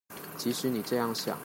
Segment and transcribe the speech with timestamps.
[0.35, 1.39] 即使你這樣想